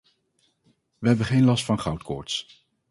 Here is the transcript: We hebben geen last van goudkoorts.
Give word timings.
We 0.99 1.07
hebben 1.07 1.25
geen 1.25 1.43
last 1.43 1.65
van 1.65 1.79
goudkoorts. 1.79 2.65